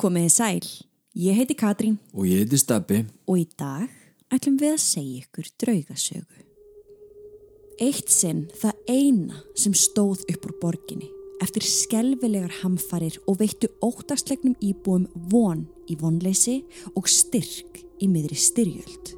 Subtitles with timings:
[0.00, 0.64] Komiði sæl,
[1.20, 3.02] ég heiti Katrín Og ég heiti Stabbi.
[3.28, 3.88] og í dag
[4.32, 6.38] ætlum við að segja ykkur draugasögu.
[7.80, 11.10] Eitt sinn það eina sem stóð upp úr borginni
[11.44, 16.62] eftir skelvilegar hamfarir og veittu óttagslegnum íbúum von í vonleysi
[16.94, 19.16] og styrk í miðri styrjöld.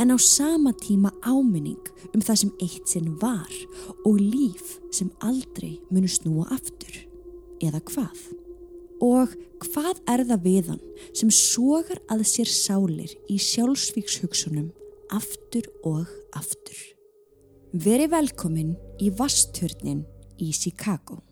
[0.00, 3.52] En á sama tíma áminning um það sem eitt sinn var
[4.04, 7.04] og líf sem aldrei munu snúa aftur.
[7.60, 8.37] Eða hvað?
[9.04, 10.82] Og hvað er það við hann
[11.14, 14.72] sem sogar að sér sálir í sjálfsvíkshugsunum
[15.14, 16.78] aftur og aftur?
[17.72, 20.02] Veri velkomin í Vastturnin
[20.40, 21.22] í Chicago.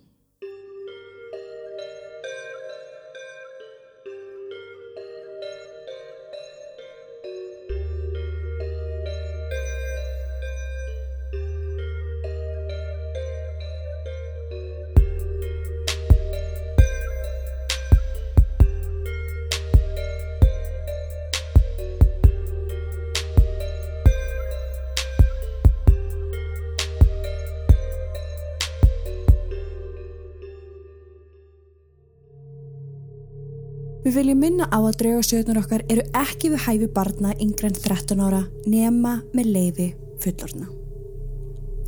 [34.17, 38.23] Við viljum minna á að draugasögnar okkar eru ekki við hæfi barna yngre en 13
[38.25, 39.89] ára nema með leiði
[40.25, 40.71] fullorna.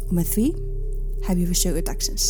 [0.02, 0.44] Og með því
[1.24, 2.26] hefjum við sögu dagsins.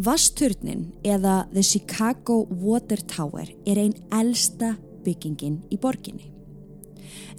[0.00, 6.31] Vasturnin eða The Chicago Water Tower er einn elsta byggingin í borginni.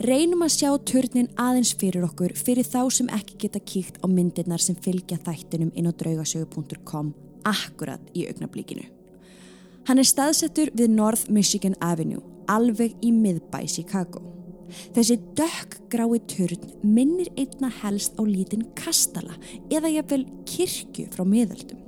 [0.04, 4.62] Reynum að sjá turnin aðeins fyrir okkur fyrir þá sem ekki geta kíkt á myndirnar
[4.62, 7.14] sem fylgja þættinum inn á draugasögu.com
[7.48, 8.86] akkurat í augnablíkinu.
[9.88, 14.24] Hann er staðsettur við North Michigan Avenue, alveg í miðbæ Chicago.
[14.96, 19.36] Þessi dökkgrái turn minnir einna helst á lítinn kastala
[19.70, 21.83] eða jafnvel kirkju frá miðöldum.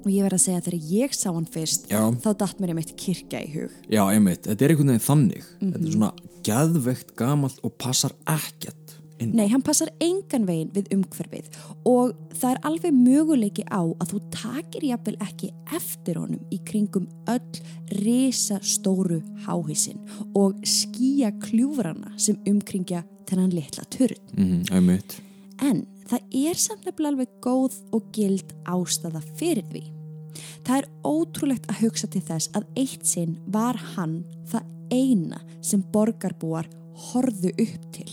[0.00, 2.00] Og ég verð að segja að þegar ég sá hann fyrst, Já.
[2.24, 3.74] þá datt mér einmitt kirkja í hug.
[3.92, 4.46] Já, einmitt.
[4.48, 5.50] Þetta er einhvern veginn þannig.
[5.60, 6.12] Þetta er svona
[6.46, 9.34] gæðveikt gamalt og passar ekkert inn.
[9.36, 11.50] Nei, hann passar engan veginn við umhverfið
[11.88, 17.08] og það er alveg möguleiki á að þú takir jafnvel ekki eftir honum í kringum
[17.30, 17.60] öll
[18.00, 20.00] risa stóru háhísin
[20.38, 24.16] og skýja kljúfrana sem umkringja þennan litla turn.
[24.36, 25.20] Mm einmitt.
[25.60, 29.84] En það er samt nefnilega alveg góð og gild ástæða fyrir því.
[30.66, 35.82] Það er ótrúlegt að hugsa til þess að eitt sinn var hann það eina sem
[35.92, 36.68] borgarbúar
[37.10, 38.10] horðu upp til.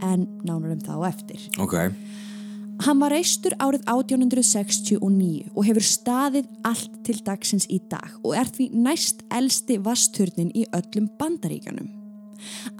[0.00, 1.46] En nánar um það á eftir.
[1.60, 1.76] Ok.
[2.80, 8.48] Hann var reistur árið 1869 og hefur staðið allt til dagsins í dag og er
[8.48, 11.99] því næst elsti vasturnin í öllum bandaríkanum.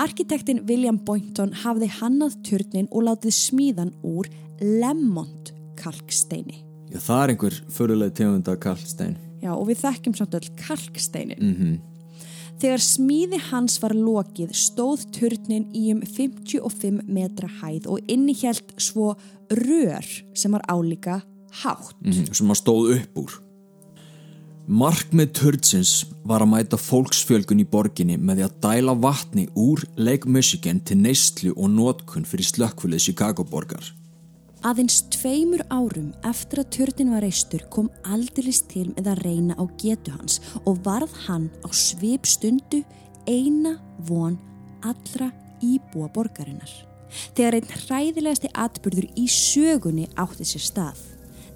[0.00, 6.64] Arkitektin William Boynton hafði hannað turnin og látið smíðan úr Lemont kalksteini.
[6.90, 9.14] Já, það er einhver fyrirlega tegunda kallstein.
[9.40, 11.40] Já, og við þekkjum samt öll kalksteinin.
[11.40, 11.78] Mm
[12.60, 19.14] Þegar smíði hans var lokið stóð turnin í um 55 metra hæð og innihjælt svo
[19.48, 21.22] rör sem var álíka
[21.62, 21.96] hátt.
[22.36, 23.38] Sem að stóð upp úr.
[24.70, 25.92] Markmið turdsins
[26.22, 31.00] var að mæta fólksfjölgun í borginni með því að dæla vatni úr Lake Michigan til
[31.00, 33.82] neistlu og nótkunn fyrir slökkvölið Chicago borgar.
[34.62, 39.64] Aðeins tveimur árum eftir að turnin var reistur kom aldilist til með að reyna á
[39.80, 42.84] getu hans og varð hann á svip stundu
[43.26, 43.72] eina
[44.06, 44.36] von
[44.86, 45.32] allra
[45.66, 46.70] íbúa borgarinnar.
[47.34, 51.02] Þegar einn hræðilegasti atbyrður í sögunni átti sér stað,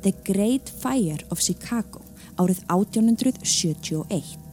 [0.02, 2.02] The Great Fire of Chicago
[2.41, 4.45] árið 1871.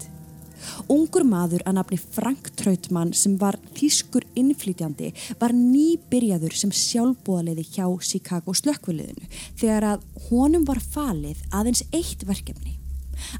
[0.92, 5.12] Ungur maður að nafni Frank Trautmann sem var þýskur innflytjandi
[5.42, 12.78] var nýbyrjaður sem sjálfbúðaliði hjá Chicago slökkviliðinu þegar að honum var falið aðeins eitt verkefni.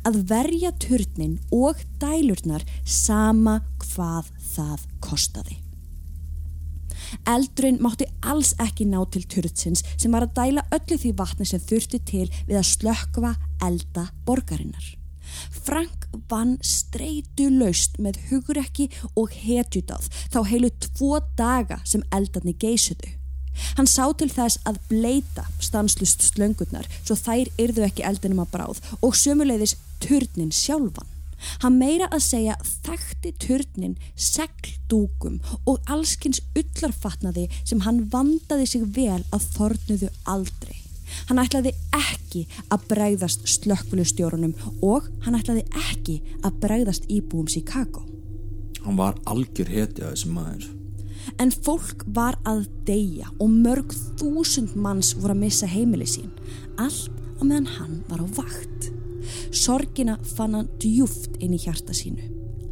[0.06, 5.61] Að verja turnin og dælurnar sama hvað það kostaði.
[7.30, 11.64] Eldurinn mátti alls ekki ná til turtsins sem var að dæla öllu því vatni sem
[11.64, 13.36] þurfti til við að slökkva
[13.68, 14.98] elda borgarinnar.
[15.52, 23.16] Frank vann streitu laust með hugrekki og hetjudáð þá heilu tvo daga sem eldarni geysuðu.
[23.78, 28.84] Hann sá til þess að bleita stanslust slöngurnar svo þær yrðu ekki eldinum að bráð
[29.02, 31.11] og sömuleiðis turnin sjálfan.
[31.64, 39.22] Hann meira að segja þekkti turnin segldúkum og allskins ullarfatnaði sem hann vandaði sig vel
[39.32, 40.78] að þornuðu aldrei.
[41.28, 44.54] Hann ætlaði ekki að bregðast slökkvölustjórunum
[44.86, 48.06] og hann ætlaði ekki að bregðast íbúum Chicago.
[48.86, 50.70] Hann var algjör heti að þessum maður.
[51.38, 56.32] En fólk var að deyja og mörg þúsund manns voru að missa heimili sín.
[56.82, 58.92] Allt á á meðan hann var á vakt.
[59.52, 62.28] Sorgina fann hann djúft inn í hjarta sínu.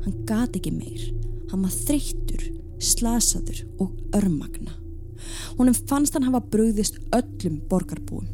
[0.05, 1.05] Hann gati ekki meir.
[1.51, 2.43] Hann var þreyttur,
[2.79, 4.75] slasaður og örmagna.
[5.57, 8.27] Húnum fannst hann hafa brugðist öllum borgarbúum.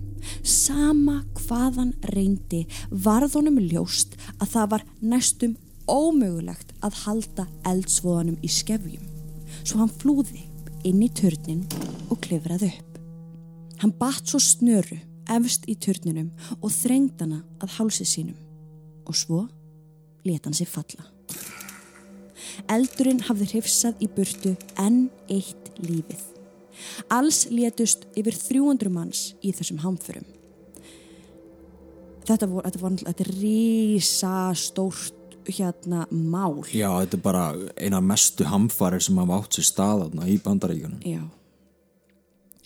[0.46, 5.56] Sama hvaðan reyndi varð honum ljóst að það var næstum
[5.90, 9.06] ómögulegt að halda eldsvoðanum í skefjum.
[9.64, 10.46] Svo hann flúði
[10.86, 11.66] inn í törnin
[12.10, 13.00] og klifraði upp.
[13.82, 14.98] Hann batt svo snöru
[15.32, 16.32] efst í törninum
[16.62, 18.38] og þrengd hana að hálsi sínum
[19.06, 19.42] og svo
[20.26, 21.06] leta hann sér falla.
[22.72, 26.24] Eldurinn hafði hrifsað í burtu enn eitt lífið.
[27.14, 30.26] Alls létust yfir 300 manns í þessum hamförum.
[32.26, 36.64] Þetta voru, þetta voru, þetta er rísa stórt hérna mál.
[36.74, 37.44] Já, þetta er bara
[37.78, 41.04] eina mestu hamfarir sem hafa átt sér staðarna í bandaríkunum.
[41.06, 41.22] Já.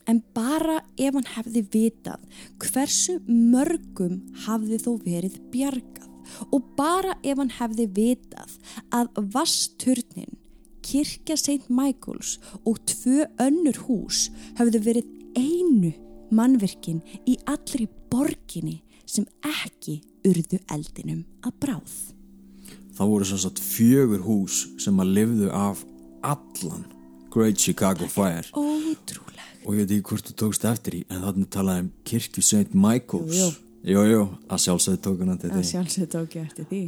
[0.10, 2.24] En bara ef hann hefði vitað
[2.64, 8.56] hversu mörgum hafði þó verið bjargað og bara ef hann hefði vitað
[8.96, 10.38] að Vasturnin,
[10.86, 11.70] kirkja St.
[11.70, 14.28] Michaels og tvö önnur hús
[14.60, 15.94] hafði verið einu
[16.34, 18.80] mannverkin í allri borginni
[19.10, 21.96] sem ekki urðu eldinum að bráð.
[22.98, 25.86] Það voru svo satt fjögur hús sem að lifðu af
[26.26, 26.86] allan
[27.30, 29.29] Great Chicago Fire Ótrúlega.
[29.66, 32.72] Og ég veit ekki hvort þú tókst eftir í en þannig talaði um kirkju St.
[32.74, 34.24] Michaels Jú, jú.
[34.52, 36.82] Að sjálfsögðu tók hann eftir því sjálfsögðu tók ég eftir því.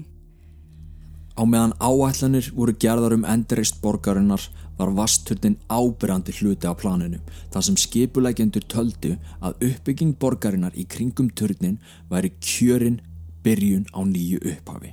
[1.39, 4.43] Á meðan áætlanir voru gerðar um endurist borgarinnar
[4.77, 7.21] var vasturnin ábyrjandi hluti á planinu
[7.53, 11.79] þar sem skipuleggjendur töldu að uppbygging borgarinnar í kringum turnin
[12.11, 12.99] væri kjörin
[13.45, 14.91] byrjun á nýju upphafi.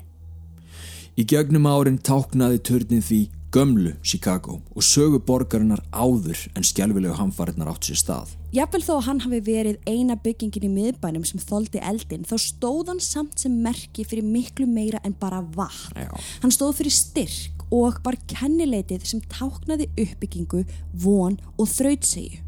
[1.19, 7.71] Í gegnum árin táknaði turnin því gömlu Chicago og sögu borgarinnar áður en skjálfilegu hamfarinnar
[7.73, 8.35] átt sér stað.
[8.53, 12.93] Jafnvel þó að hann hafi verið eina byggingin í miðbænum sem þóldi eldin þá stóð
[12.93, 15.97] hann samt sem merki fyrir miklu meira en bara vatn.
[15.97, 16.13] Já.
[16.43, 22.45] Hann stóð fyrir styrk og var kennileitið sem táknaði uppbyggingu, von og þrautsegu.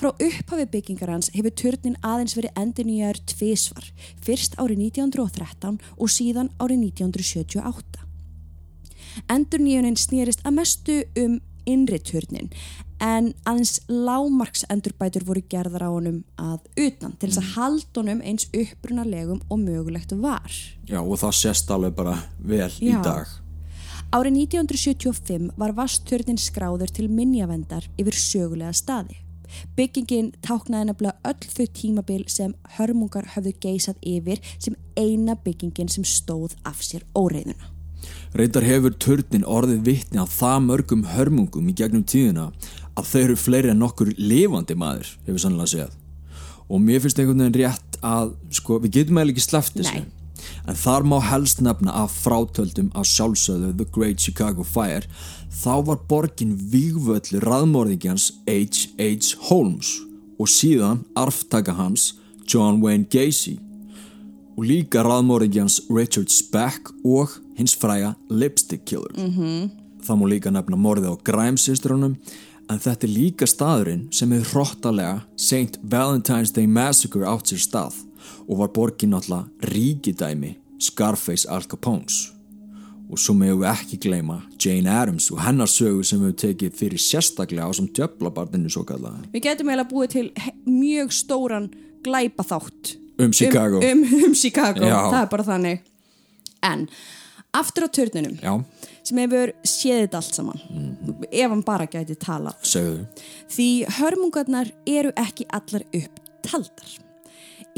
[0.00, 3.86] Frá upphafi byggingar hans hefur turnin aðeins verið endurnýjar tvísvar,
[4.20, 8.09] fyrst árið 1913 og síðan árið 1978.
[9.30, 12.50] Endurnýjunin snýrist að mestu um innri turnin
[13.00, 18.20] en aðeins lámarks endurbætur voru gerðar á honum að utan til þess að halda honum
[18.20, 20.52] eins upprunalegum og mögulegt var.
[20.88, 23.00] Já, og það sést alveg bara vel í Já.
[23.04, 23.32] dag.
[24.10, 29.20] Árið 1975 var vasturnin skráður til minjavendar yfir sögulega staði.
[29.78, 36.06] Byggingin táknaði nefnilega öll þau tímabil sem hörmungar höfðu geisað yfir sem eina byggingin sem
[36.06, 37.79] stóð af sér óreiðuna.
[38.36, 42.50] Reyndar hefur turnin orðið vitni að það mörgum hörmungum í gegnum tíðina
[42.98, 45.98] að þau eru fleiri en nokkur lifandi maður, hefur sannlega segjað.
[46.70, 50.02] Og mér finnst einhvern veginn rétt að, sko, við getum eiginlega ekki sleppt þessu.
[50.70, 55.08] En þar má helst nefna að frátöldum að sjálfsögðu The Great Chicago Fire
[55.50, 59.34] þá var borgin vígvöllu raðmorðingjans H.H.
[59.50, 59.98] Holmes
[60.40, 62.14] og síðan arftaka hans
[62.48, 63.58] John Wayne Gacy
[64.56, 69.12] og líka raðmorðingjans Richard Speck og hins fræga Lipstick Killer.
[69.16, 69.70] -hmm.
[70.02, 72.16] Það má líka nefna morðið á Grimes-systrunum
[72.70, 75.78] en þetta er líka staðurinn sem hefur hróttalega St.
[75.82, 77.94] Valentine's Day Massacre átt sér stað
[78.48, 82.32] og var borgin náttúrulega ríkidæmi Scarface Al Capone's.
[83.10, 86.98] Og svo meðum við ekki gleyma Jane Addams og hennar sögu sem við tekið fyrir
[86.98, 89.18] sérstaklega á sem djöflabarninu svo kallaða.
[89.32, 90.32] Við getum eiginlega búið til
[90.64, 91.70] mjög stóran
[92.04, 93.76] glæpa þátt Um Chicago.
[93.76, 95.80] um, um, um Chicago, það er bara þannig
[96.62, 96.86] en
[97.56, 98.54] aftur á turninum Já,
[99.02, 100.64] sem hefur séð þetta allt saman.
[101.30, 102.58] Ef hann bara gæti talað.
[102.62, 103.06] Segðu.
[103.50, 106.98] því hörmungarnar eru ekki allar upptaldar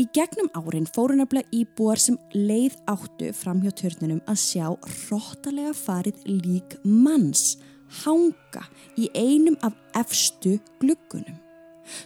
[0.00, 5.74] í gegnum árin fóru nefnilega íbúar sem leið áttu fram hjá turninum að sjá hróttalega
[5.76, 7.58] farið lík manns
[8.02, 8.64] hanga
[8.96, 11.38] í einum af efstu gluggunum.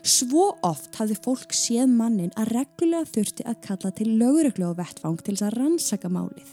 [0.03, 5.21] Svo oft hafði fólk séð mannin að reglulega þurfti að kalla til lögreglu á vettvang
[5.23, 6.49] til þess að rannsaka málið.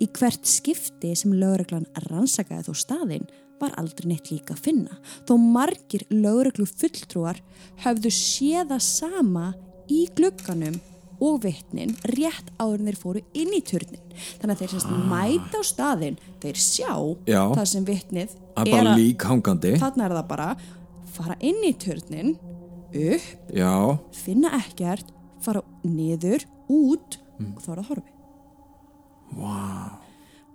[0.00, 3.26] Í hvert skipti sem lögreglan rannsakaði þó staðinn
[3.62, 4.96] var aldrei neitt líka að finna,
[5.28, 7.38] þó margir lögreglu fulltrúar
[7.84, 9.52] höfðu séða sama
[9.92, 10.80] í glugganum
[11.22, 14.00] og vittnin rétt áður en þeir fóru inn í turnin.
[14.40, 16.94] Þannig að þeir semst mæta á staðinn, þeir sjá
[17.30, 17.42] Já.
[17.54, 19.76] það sem vittnið er bara lík hangandi.
[19.78, 20.48] þarna er það bara
[21.12, 22.34] fara inn í turnin
[22.92, 23.74] upp, Já,
[24.24, 28.21] finna ekkert fara niður, út og þá er það horfi
[29.36, 29.98] wow.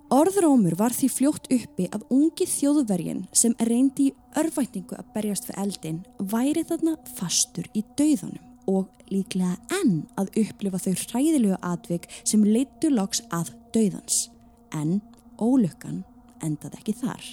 [0.07, 5.65] Orðrómur var því fljótt uppi að ungi þjóðvergin sem reyndi í örvæntingu að berjast fyrir
[5.65, 5.97] eldin
[6.31, 12.91] væri þarna fastur í dauðanum og líklega enn að upplifa þau hræðilegu atvik sem leittu
[12.93, 14.29] loks að dauðans.
[14.71, 15.01] En
[15.43, 16.05] ólukkan
[16.43, 17.27] endaði ekki þar.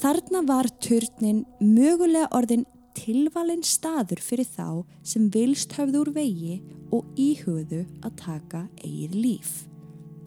[0.00, 2.66] Þarna var turnin mögulega orðin
[2.98, 9.69] tilvalin staður fyrir þá sem vilst höfðu úr vegi og íhugðu að taka eigið líf.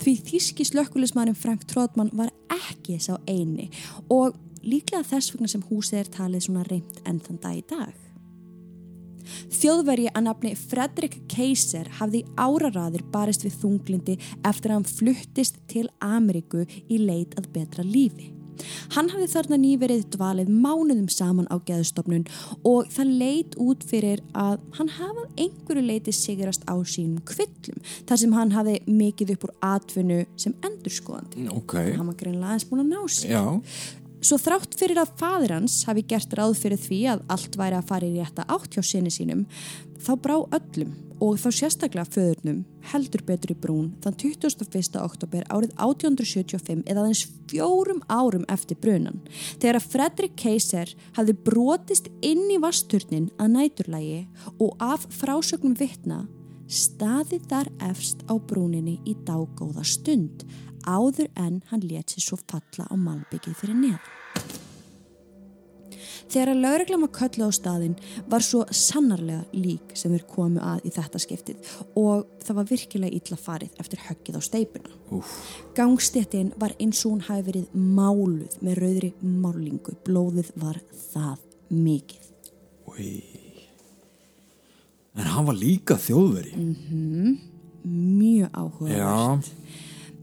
[0.04, 3.70] Því þíski slökkulismannin Frank Tróðmann var ekki sá eini
[4.12, 7.94] og líklega þess vegna sem húsið er talið svona reynd enn þann dag í dag.
[9.56, 15.88] Þjóðvergi að nafni Fredrik Keiser hafði áraraður barist við þunglindi eftir að hann fluttist til
[16.04, 18.34] Ameríku í leit að betra lífi.
[18.96, 22.26] Hann hafði þarna nýverið dvalið mánuðum saman á geðstofnun
[22.68, 28.24] og það leit út fyrir að hann hafað einhverju leiti sigurast á sínum kvillum þar
[28.24, 31.50] sem hann hafði mikið upp úr atvinnu sem endurskoðandi.
[31.54, 31.78] Ok.
[31.98, 33.34] Hann var greinlega aðeins búin að ná sig.
[33.34, 33.44] Já.
[34.24, 37.90] Svo þrátt fyrir að fadir hans hafi gert ráð fyrir því að allt væri að
[37.90, 39.42] fara í rétta átt hjá sinni sínum,
[40.00, 42.62] þá brá öllum og þá sérstaklega föðurnum
[42.92, 44.96] heldur betur í brún þann 21.
[45.00, 49.20] oktober árið 1875 eða aðeins fjórum árum eftir brunan
[49.62, 54.22] þegar að Fredrik Keiser hafði brotist inn í vasturnin að næturlægi
[54.58, 56.24] og af frásögnum vittna
[56.68, 60.46] staðið þar efst á brúninni í dágóða stund
[60.84, 64.12] áður en hann let sér svo falla á malbyggið fyrir neðan.
[66.34, 67.96] Þegar að lauruglam að köllu á staðin
[68.32, 73.20] var svo sannarlega lík sem þeir komu að í þetta skiptið og það var virkilega
[73.20, 74.98] illa farið eftir höggið á steipuna.
[75.14, 75.36] Úf.
[75.78, 79.98] Gangstéttin var eins og hún hafi verið máluð með rauðri málingu.
[80.08, 82.30] Blóðið var það mikið.
[82.90, 83.43] Úi.
[85.14, 86.54] En hann var líka þjóðveri.
[87.84, 89.50] Mjög áhugavert.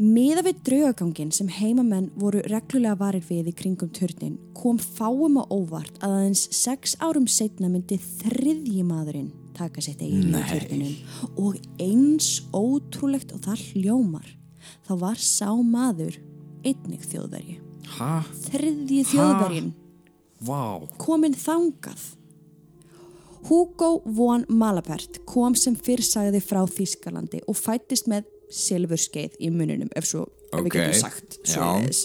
[0.00, 5.44] Miða við draugagangin sem heimamenn voru reglulega varir við í kringum turnin kom fáum á
[5.52, 10.47] óvart að aðeins sex árum setna myndi þriðji maðurinn taka sitt eigin í Nei.
[10.49, 14.30] turninum og eins ótrúlegt og það hljómar
[14.88, 16.16] þá var sá maður
[16.64, 17.59] einnig þjóðveri.
[18.49, 19.70] Þriðji þjóðverinn
[20.49, 20.80] Vá.
[20.97, 22.06] kominn þangað.
[23.49, 29.90] Hugo von Malapert kom sem fyrr sagði frá Þískalandi og fættist með silfurskeið í mununum
[29.97, 31.54] ef svo ef við getum sagt já.
[31.54, 32.02] svoleiðis.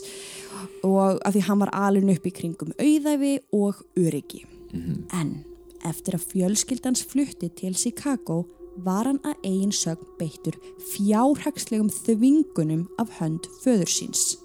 [0.86, 5.38] og af því hann var alin upp í kringum auðæfi og öryggi en
[5.86, 8.44] eftir að fjölskyldans flutti til Chicago
[8.86, 10.58] var hann að eigin sögn beittur
[10.94, 14.36] fjárhagslegum þvingunum af hönd föður síns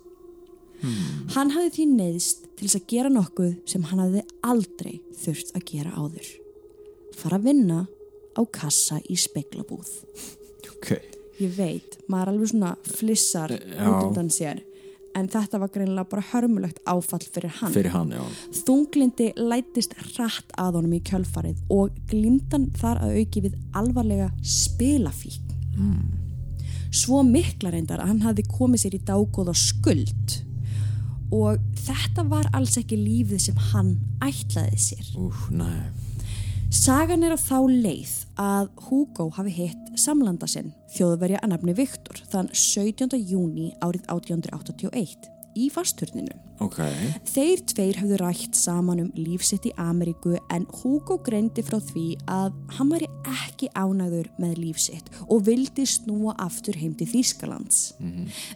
[1.35, 5.66] Hann hafði því neyðst til þess að gera nokkuð sem hann hafði aldrei þurft að
[5.68, 6.30] gera áður.
[7.21, 7.85] Fara að vinna
[8.37, 9.91] á kassa í speklabúð.
[10.71, 10.95] Ok.
[11.41, 13.85] Ég veit, maður alveg svona flissar Já.
[13.85, 14.62] út undan sér.
[15.17, 17.73] En þetta var greinilega bara hörmulegt áfall fyrir hann.
[17.75, 18.12] Fyrir hann.
[18.55, 25.43] Þunglindi lætist hratt að honum í kjölfarið og glimtan þar að auki við alvarlega spilafík.
[26.95, 30.39] Svo mikla reyndar að hann hafði komið sér í dágóða skuld
[31.31, 35.11] og þetta var alls ekki lífið sem hann ætlaði sér.
[35.19, 35.91] Úf, nei.
[36.71, 42.21] Sagan er á þá leið að Hugo hafi hitt samlanda sinn, þjóðverja að nafni Viktor,
[42.31, 43.19] þann 17.
[43.27, 45.27] júni árið 1881
[45.59, 46.37] í fasturninu.
[46.61, 46.79] Ok.
[47.31, 52.52] Þeir tveir hafðu rætt saman um lífsitt í Ameríku en Hugo greindi frá því að
[52.76, 57.79] hann væri ekki ánægður með lífsitt og vildi snúa aftur heim til Þýskalands.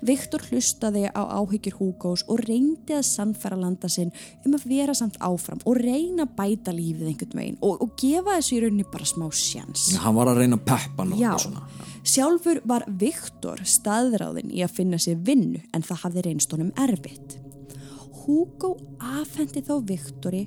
[0.04, 4.12] Viktor hlustaði á áhyggjur Hugos og reyndi að sannfæra landa sinn
[4.44, 8.36] um að vera samt áfram og reyna að bæta lífið einhvern veginn og, og gefa
[8.36, 9.88] þessu í rauninni bara smá sjans.
[9.96, 11.64] Hann var að reyna að peppa eitthvað svona.
[12.04, 17.40] sjálfur var Viktor staðráðin í að finna sér vinnu en það hafði reynst honum erfitt.
[18.24, 20.46] Hugo afhendi þá Viktori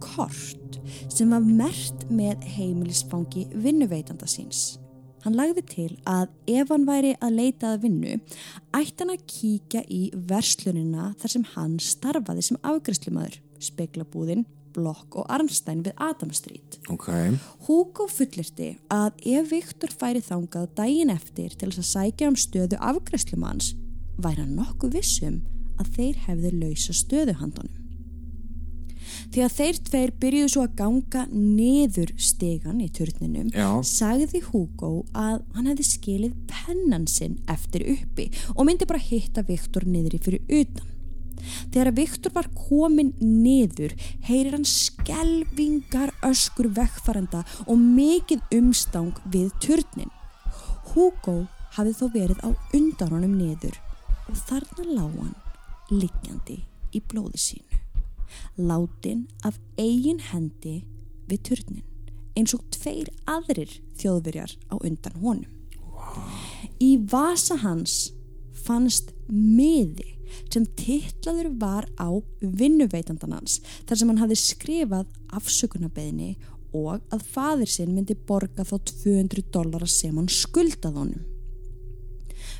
[0.00, 0.78] kort
[1.12, 4.78] sem var mert með heimilisfangi vinnuveitanda síns.
[5.26, 8.14] Hann lagði til að ef hann væri að leita að vinnu,
[8.72, 15.28] ætti hann að kíkja í verslunina þar sem hann starfaði sem afgriðslumadur, speklabúðin, blokk og
[15.34, 16.78] Arnstein við Adam Street.
[16.88, 17.10] Ok.
[17.66, 22.80] Hugo fullirti að ef Viktor færi þangað daginn eftir til þess að sækja um stöðu
[22.92, 23.74] afgræslumanns
[24.22, 25.42] væri hann nokkuð vissum
[25.78, 27.78] að þeir hefðu lausa stöðu handunum.
[29.28, 33.68] Því að þeir tveir byrjuðu svo að ganga neður stegan í turninum Já.
[33.84, 39.84] sagði Hugo að hann hefði skilið pennan sinn eftir uppi og myndi bara hitta Viktor
[39.88, 40.94] niður í fyrir utan.
[41.72, 43.94] Þegar Viktor var komin niður
[44.26, 50.12] heyrir hann skelvingar öskur vekkfarenda og mikið umstang við turnin.
[50.94, 51.44] Hugo
[51.76, 53.76] hafði þó verið á undan honum niður
[54.28, 55.36] og þarna lá hann
[55.92, 56.62] liggjandi
[56.94, 57.82] í blóði sínu.
[58.60, 60.82] Látin af eigin hendi
[61.28, 61.86] við turnin
[62.38, 65.54] eins og tveir aðrir þjóðverjar á undan honum.
[66.78, 68.12] Í vasa hans
[68.66, 70.14] fannst miði
[70.52, 75.08] sem titlaður var á vinnuveitandan hans þar sem hann hafði skrifað
[75.40, 76.34] afsökunarbeðni
[76.76, 81.24] og að fadir sinn myndi borga þá 200 dólara sem hann skuldað honum.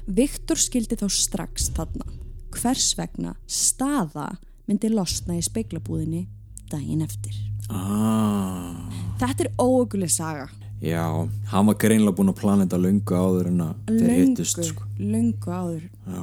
[0.08, 2.08] Viktor skildi þá strax þarna
[2.55, 4.28] hvers vegna staða
[4.69, 6.26] myndi losna í speiklabúðinni
[6.71, 7.35] daginn eftir.
[7.71, 8.88] Ah,
[9.21, 10.49] Þetta er óöguleg saga.
[10.81, 11.02] já,
[11.50, 14.85] hann var greinlega búin að plana þetta löngu áður en að þeir hittust sko.
[14.99, 15.88] löngu áður.
[16.07, 16.23] Já.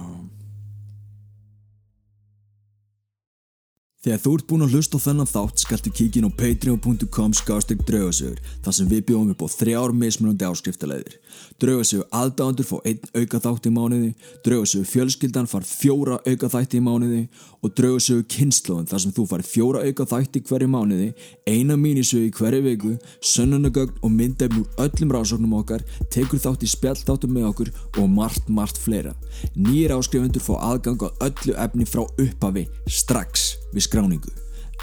[4.06, 8.38] Þegar þú ert búin að hlusta á þennan þátt skaltu kíkin á patreon.com skásteg draugasögur
[8.62, 11.16] þar sem við bjóðum upp á þrjár mismunandi áskriftaleiðir.
[11.62, 14.12] Draugasögur aðdándur fá einn auka þátt í mánuði,
[14.46, 17.22] draugasögur fjölskyldan far fjóra auka þætti í mánuði
[17.62, 21.12] og draugasögur kynnslóðin þar sem þú far fjóra auka þætti hverju mánuði,
[21.48, 26.72] eina mínisögu í hverju viku, sönnunagögn og myndefn úr öllum rásóknum okkar, tekur þátt í
[26.72, 29.16] spjallþáttum með okkur og margt, margt fleira.
[29.56, 34.36] Nýjir áskrifundur fá aðgang á öllu efni frá upphafi strax við skráningu.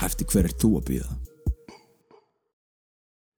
[0.02, 1.31] Eftir hver er þú að býða?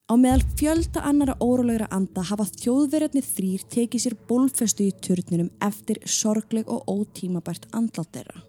[0.04, 6.02] Á meðal fjölda annara órólegra anda hafa þjóðverjarnir þrýr tekið sér bólfestu í turninum eftir
[6.04, 8.42] sorgleg og ótímabært andlátt þeirra.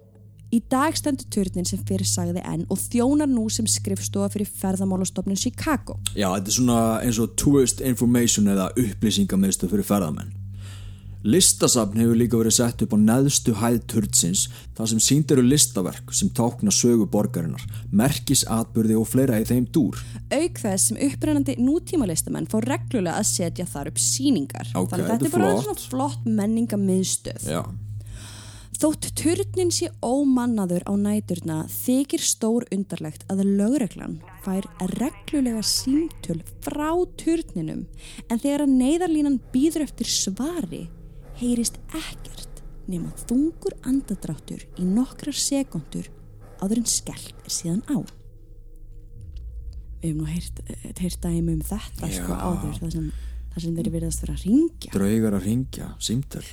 [0.51, 5.39] Í dag stendur turnin sem fyrir sagði enn og þjónar nú sem skrifstofa fyrir ferðamálastofnun
[5.39, 5.95] Chicago.
[6.11, 10.35] Já, þetta er svona eins og tourist information eða upplýsingamöðstu fyrir ferðamenn.
[11.25, 14.43] Listasafn hefur líka verið sett upp á neðstu hæð turtsins
[14.77, 19.97] þar sem sínd eru listaverk sem tákna sögu borgarinnar, merkisatburði og fleira í þeim dúr.
[20.29, 24.69] Auk þess sem upprennandi nútímalistamenn fór reglulega að setja þar upp síningar.
[24.77, 27.49] Ok, Þannig að þetta er bara svona flott menningamiðstöð.
[27.55, 27.63] Já.
[28.75, 34.67] Þótt turnin sé ómannaður á næturna þykir stór undarlegt að lögreglan fær
[34.99, 37.85] reglulega símtöl frá turninum
[38.27, 40.83] en þegar að neyðarlínan býður eftir svari
[41.39, 42.61] heyrist ekkert
[42.91, 46.09] nema þungur andadráttur í nokkrar sekundur
[46.61, 47.97] áður en skellt er síðan á.
[50.01, 52.41] Við hefum nú heyrt, eh, heyrt dæmi um þetta sko Já.
[52.45, 53.07] áður þar sem,
[53.57, 54.93] sem þeir verðast vera að ringja.
[54.93, 56.45] Draugar að ringja, símtöl.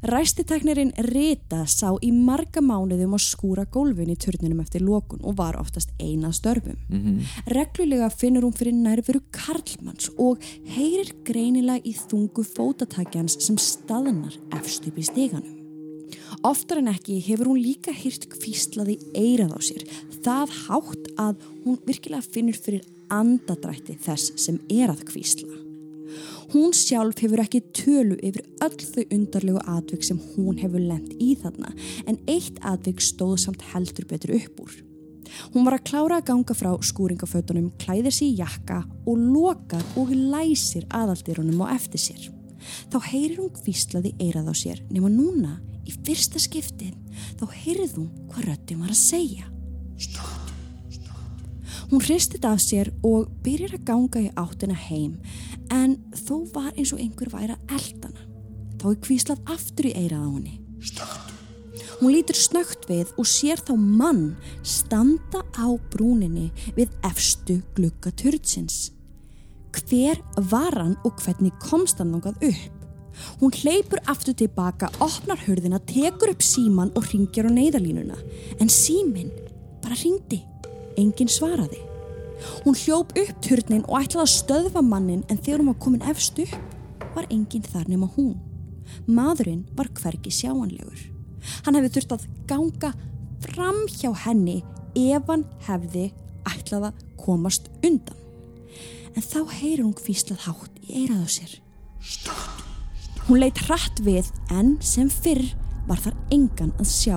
[0.00, 5.58] Ræstiteknirinn Rita sá í marga mánuðum að skúra gólfin í turninum eftir lokun og var
[5.60, 6.78] oftast einað störfum.
[6.88, 7.20] Mhm.
[7.52, 14.86] Reglulega finnur hún fyrir nærveru Karlmanns og heyrir greinilega í þungu fótatakjans sem staðnar efst
[14.88, 15.56] upp í steganum.
[16.42, 19.84] Oftar en ekki hefur hún líka hýrt kvíslaði eirað á sér.
[20.24, 25.69] Það hátt að hún virkilega finnur fyrir andadrætti þess sem er að kvísla.
[26.52, 31.32] Hún sjálf hefur ekki tölu yfir öll þau undarlegu atvik sem hún hefur lent í
[31.40, 31.72] þarna
[32.06, 34.78] en eitt atvik stóð samt heldur betur upp úr.
[35.54, 40.10] Hún var að klára að ganga frá skúringafötunum, klæðir sér í jakka og lokar og
[40.10, 42.28] læsir aðaldirunum á eftir sér.
[42.90, 46.96] Þá heyrir hún kvíslaði eirað á sér nema núna í fyrsta skiptið
[47.40, 49.50] þá heyrið hún hvað röddin var að segja.
[51.90, 55.16] Hún hristið af sér og byrjar að ganga í áttina heim
[55.74, 58.26] en þó var eins og einhver væri að eldana.
[58.78, 60.54] Þá er kvíslað aftur í eirað á henni.
[62.00, 64.22] Hún lítur snögt við og sér þá mann
[64.62, 68.92] standa á brúninni við efstu glugga turtsins.
[69.74, 72.76] Hver var hann og hvernig komst hann þangað upp?
[73.42, 78.16] Hún hleypur aftur tilbaka, opnar hurðina, tekur upp síman og ringjar á neyðalínuna.
[78.62, 79.34] En símin
[79.82, 80.40] bara ringdi.
[81.00, 81.80] Engin svaraði.
[82.64, 86.38] Hún hljóp upp turnin og ætlaði að stöðva mannin en þegar hún var komin efst
[86.44, 86.56] upp
[87.14, 88.36] var engin þar nema hún.
[89.10, 91.00] Maðurinn var hvergi sjáanlegur.
[91.64, 92.92] Hann hefði þurft að ganga
[93.44, 94.60] fram hjá henni
[94.98, 96.10] ef hann hefði
[96.48, 98.16] ætlað að komast undan.
[99.16, 101.56] En þá heyrir hún kvíslað hátt í eirað á sér.
[103.26, 105.44] Hún leitt hratt við en sem fyrr
[105.88, 107.16] var þar engan að sjá.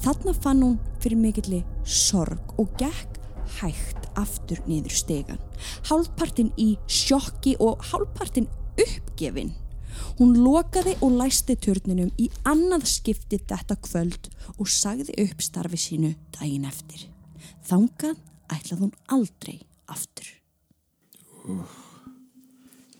[0.00, 3.18] Þarna fann hún fyrir mikilli sorg og gekk
[3.60, 5.40] hægt aftur niður stegan.
[5.88, 8.48] Hálfpartin í sjokki og hálfpartin
[8.80, 9.52] uppgefin.
[10.20, 16.14] Hún lokaði og læsti turninum í annað skiptið þetta kvöld og sagði upp starfi sínu
[16.36, 17.06] daginn eftir.
[17.66, 18.18] Þangað
[18.52, 19.56] ætlaði hún aldrei
[19.90, 20.28] aftur.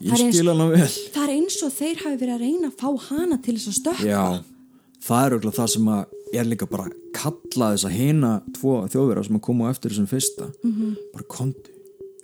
[0.00, 0.86] Ég er eins- skil hana vel.
[1.14, 3.78] Það er eins og þeir hafi verið að reyna að fá hana til þess að
[3.80, 4.06] stökka.
[4.08, 4.42] Já,
[5.04, 8.76] það er auðvitað það sem að er líka bara að kalla þess að hina tvo
[8.92, 10.46] þjóðverða sem að koma á eftir þessum fyrsta.
[10.62, 10.94] -hmm.
[11.14, 11.70] Bara kontu,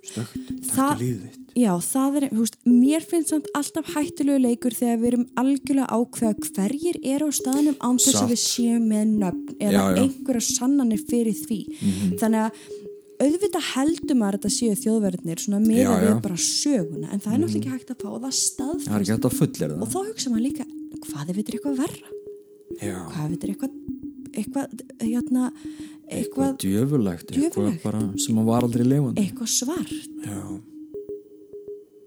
[0.07, 1.43] stöktu, Það- takk lífið þitt.
[1.57, 6.35] Já, það er, veist, mér finnst samt alltaf hættulegu leikur þegar við erum algjörlega ákveða
[6.53, 10.03] hverjir eru á staðnum án þess að við séum með nöfn eða Já, já.
[10.03, 11.61] einhverja sannanir fyrir því.
[12.21, 12.53] Þannig að
[13.17, 16.21] auðvitað heldur maður að þetta séu þjóðverðinir svona meira Já, við já.
[16.27, 19.13] bara söguna en það er náttúrulega ekki hægt að fá það það er staðfest ekki
[19.15, 20.67] hægt að fullir og þá hugsa maður líka
[21.07, 22.09] hvað ef þetta er eitthvað verra
[22.77, 23.73] já, hvað ef þetta er eitthvað
[24.41, 25.51] eitthvað, hérna,
[26.13, 27.83] eitthvað, djöfulegt eitthvað Djöfulegt.
[27.83, 29.25] bara sem hann var aldrei lifandi.
[29.27, 29.95] Eitthvað svart.
[30.27, 30.41] Já.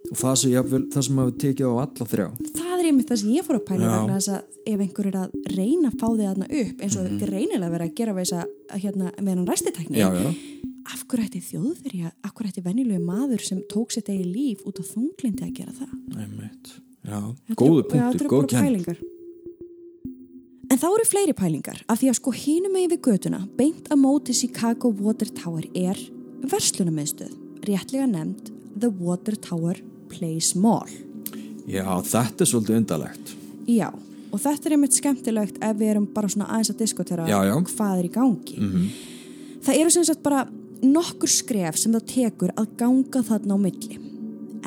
[0.10, 2.28] Og það sem, jafnvel, það sem hafi tekið á alla þrjá.
[2.58, 4.30] Það er einmitt það sem ég fór að pæla að
[4.70, 7.74] ef einhver er að reyna að fá þig þarna upp eins og þetta er reynilega
[7.76, 10.32] verið að gera við þess að hérna, með hann ræstitækni já, já,
[10.90, 14.82] af hverju ætti þjóðverja, af hverju ætti venjulegu maður sem tók sitt eigi líf út
[14.82, 15.94] á þunglindi að gera það?
[17.10, 17.20] Já,
[17.54, 18.98] góðu eru- já, þetta punktur, góð pælingar.
[20.70, 24.02] En þá eru fleiri pælingar af því að sko hinum megin við götuna beint að
[24.04, 25.98] móti Chicago Water Tower er
[26.50, 27.32] verslunarmiðstöð,
[27.66, 29.80] réttlega nefnd The Water Tower
[30.12, 30.90] Place Mall.
[31.70, 33.34] já, þetta er svolítið undalegt
[33.70, 33.90] Já,
[34.34, 37.56] og þetta er einmitt skemmtilegt ef við erum bara svona aðeins að diskotera Já, já.
[37.70, 38.58] hvað er í gangi.
[38.58, 38.88] Mhm.
[39.62, 40.48] Það eru sem sagt bara
[40.82, 44.00] nokkur skref sem það tekur að ganga þarna á milli.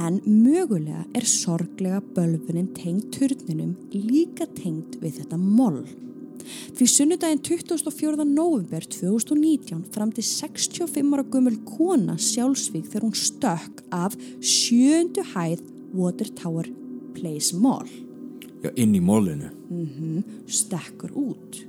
[0.01, 5.83] En mögulega er sorglega bölfunin tengd turninum líka tengd við þetta moll.
[6.77, 8.25] Því sunnudaginn 24.
[8.27, 15.63] november 2019 fram til 65 ára gömul kona sjálfsvík þegar hún stökk af sjöndu hæð
[15.93, 16.71] Water Tower
[17.15, 17.91] Place Mall
[18.63, 19.51] já, inn í mólinu
[20.51, 21.63] stekkur út.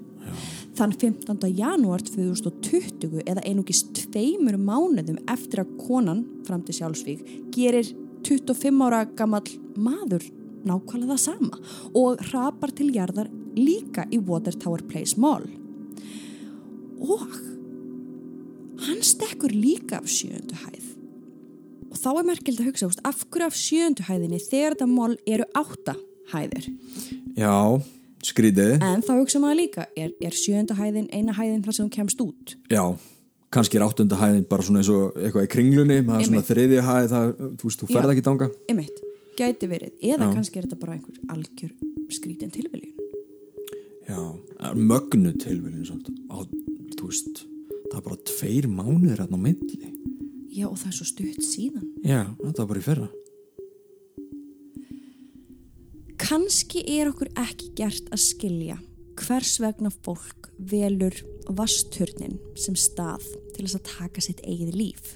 [0.74, 1.44] Þann 15.
[1.54, 7.22] janúar 2020 eða einugis tveimur mánuðum eftir að konan fram til sjálfsvík
[7.54, 7.92] gerir
[8.24, 10.26] 25 ára gamall maður
[10.64, 11.60] nákvæmlega það sama
[12.00, 15.46] og hrapar til jarðar líka í Water Tower Place Mall.
[17.04, 17.26] Og
[18.86, 20.94] hann stekkur líka af sjöndu hæð.
[21.92, 25.18] Og þá er merkild að hugsa, úst, af hverju af sjöndu hæðinni þegar þetta mall
[25.30, 25.98] eru átta
[26.34, 26.70] hæðir?
[27.38, 27.54] já,
[28.24, 31.94] skrítið En þá hugsa maður líka, er, er sjönda hæðin eina hæðin þar sem hún
[31.94, 32.56] kemst út?
[32.72, 32.84] já,
[33.54, 36.84] kannski er áttunda hæðin bara svona eins og eitthvað í kringlunni það er svona þriðja
[36.88, 39.02] hæð, það, þú veist, þú ferð ekki danga Einmitt,
[39.40, 39.94] gæti verið.
[40.02, 40.34] Eða Já.
[40.36, 41.74] kannski er þetta bara einhver algjör
[42.14, 42.94] skrítin tilviljun.
[44.04, 44.20] já,
[44.76, 46.10] mögnu tilviljun samt.
[46.30, 46.38] á,
[46.98, 47.44] þú veist
[47.90, 49.90] það er bara tveir mánuðir hérna á milli
[50.54, 51.86] Já, og það er svo stutt síðan.
[52.06, 53.10] já, þetta var bara í fyrra
[56.24, 58.78] Kannski er okkur ekki gert að skilja
[59.20, 61.16] hvers vegna fólk velur
[61.50, 65.14] vasturnin sem stað til þess að taka sitt eigið líf.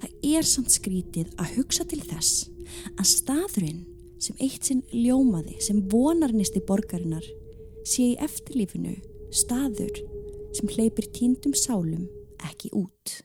[0.00, 2.48] Það er samt skrítið að hugsa til þess
[2.96, 3.84] að staðurinn
[4.20, 7.24] sem eitt sinn ljómaði sem vonarnisti borgarinnar
[7.86, 8.98] sé í eftirlífinu
[9.34, 10.02] staður
[10.56, 12.08] sem hleypir tíndum sálum
[12.50, 13.20] ekki út.